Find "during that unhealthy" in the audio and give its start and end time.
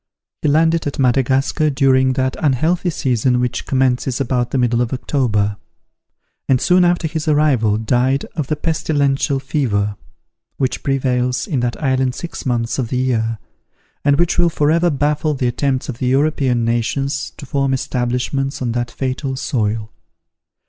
1.69-2.89